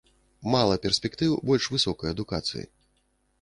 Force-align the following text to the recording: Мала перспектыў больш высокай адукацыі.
Мала 0.53 0.77
перспектыў 0.85 1.35
больш 1.51 1.67
высокай 1.75 2.09
адукацыі. 2.15 2.65